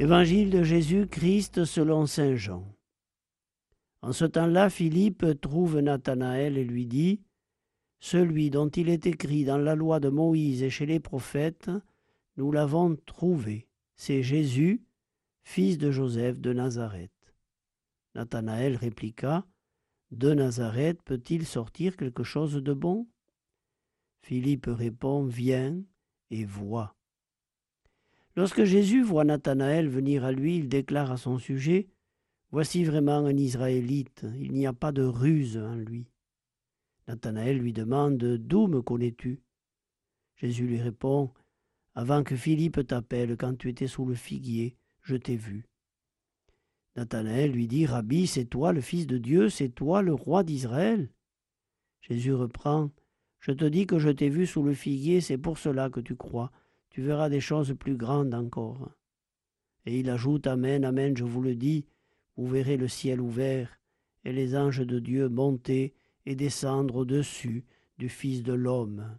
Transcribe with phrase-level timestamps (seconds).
[0.00, 2.66] Évangile de Jésus-Christ selon Saint Jean.
[4.00, 7.20] En ce temps-là, Philippe trouve Nathanaël et lui dit
[7.98, 11.70] Celui dont il est écrit dans la loi de Moïse et chez les prophètes,
[12.38, 13.68] nous l'avons trouvé.
[13.94, 14.82] C'est Jésus,
[15.42, 17.34] fils de Joseph de Nazareth.
[18.14, 19.46] Nathanaël répliqua
[20.12, 23.06] De Nazareth peut-il sortir quelque chose de bon?
[24.22, 25.78] Philippe répond Viens
[26.30, 26.96] et vois.
[28.40, 31.90] Lorsque Jésus voit Nathanaël venir à lui, il déclare à son sujet
[32.50, 36.06] Voici vraiment un Israélite, il n'y a pas de ruse en lui.
[37.06, 39.42] Nathanaël lui demande D'où me connais-tu?
[40.36, 41.34] Jésus lui répond
[41.94, 45.68] Avant que Philippe t'appelle, quand tu étais sous le figuier, je t'ai vu.
[46.96, 51.10] Nathanaël lui dit Rabbi, c'est toi le Fils de Dieu, c'est toi le roi d'Israël?
[52.00, 52.90] Jésus reprend
[53.38, 56.16] Je te dis que je t'ai vu sous le figuier, c'est pour cela que tu
[56.16, 56.50] crois
[56.90, 58.90] tu verras des choses plus grandes encore.
[59.86, 61.86] Et il ajoute Amen, Amen, je vous le dis,
[62.36, 63.78] vous verrez le ciel ouvert
[64.24, 65.94] et les anges de Dieu monter
[66.26, 67.64] et descendre au-dessus
[67.98, 69.16] du Fils de l'homme.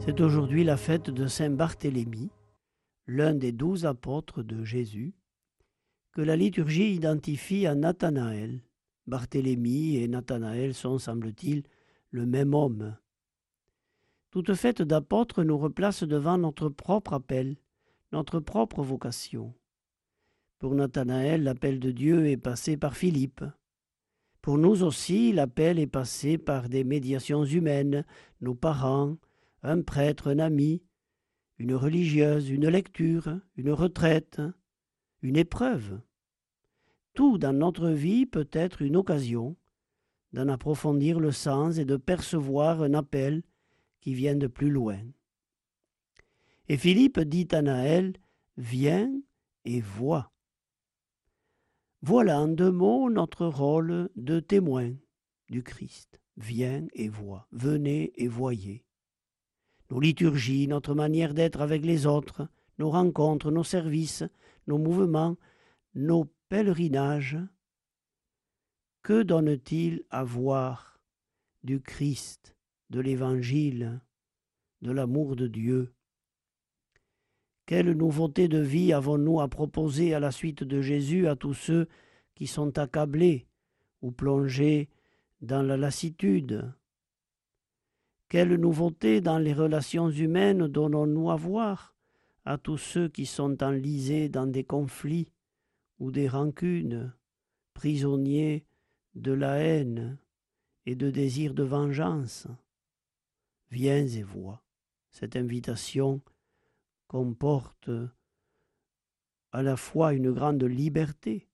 [0.00, 2.30] C'est aujourd'hui la fête de Saint Barthélemy,
[3.06, 5.14] l'un des douze apôtres de Jésus,
[6.12, 8.60] que la liturgie identifie à Nathanaël.
[9.06, 11.64] Barthélemy et Nathanaël sont, semble-t-il,
[12.10, 12.96] le même homme.
[14.30, 17.56] Toute fête d'apôtre nous replace devant notre propre appel,
[18.12, 19.54] notre propre vocation.
[20.58, 23.44] Pour Nathanaël, l'appel de Dieu est passé par Philippe.
[24.42, 28.04] Pour nous aussi, l'appel est passé par des médiations humaines,
[28.40, 29.16] nos parents,
[29.62, 30.82] un prêtre, un ami,
[31.58, 34.40] une religieuse, une lecture, une retraite,
[35.22, 36.00] une épreuve.
[37.14, 39.56] Tout dans notre vie peut être une occasion
[40.36, 43.42] d'en approfondir le sens et de percevoir un appel
[44.02, 45.00] qui vient de plus loin.
[46.68, 48.12] Et Philippe dit à Naël,
[48.58, 49.10] Viens
[49.64, 50.30] et vois.
[52.02, 54.92] Voilà en deux mots notre rôle de témoin
[55.48, 56.20] du Christ.
[56.36, 58.84] Viens et vois, venez et voyez.
[59.90, 62.46] Nos liturgies, notre manière d'être avec les autres,
[62.78, 64.24] nos rencontres, nos services,
[64.66, 65.38] nos mouvements,
[65.94, 67.38] nos pèlerinages
[69.06, 70.98] que donne-t-il à voir
[71.62, 72.56] du Christ,
[72.90, 74.00] de l'Évangile,
[74.82, 75.94] de l'amour de Dieu?
[77.66, 81.86] Quelle nouveauté de vie avons-nous à proposer à la suite de Jésus à tous ceux
[82.34, 83.46] qui sont accablés
[84.02, 84.88] ou plongés
[85.40, 86.74] dans la lassitude?
[88.28, 91.94] Quelle nouveauté dans les relations humaines donnons-nous à voir
[92.44, 95.30] à tous ceux qui sont enlisés dans des conflits
[96.00, 97.14] ou des rancunes,
[97.72, 98.66] prisonniers
[99.16, 100.18] de la haine
[100.84, 102.46] et de désir de vengeance.
[103.70, 104.62] Viens et vois.
[105.10, 106.20] Cette invitation
[107.08, 107.90] comporte
[109.52, 111.48] à la fois une grande liberté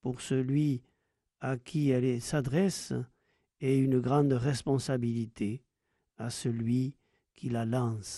[0.00, 0.82] pour celui
[1.40, 2.92] à qui elle s'adresse
[3.60, 5.62] et une grande responsabilité
[6.18, 6.96] à celui
[7.34, 8.14] qui la lance.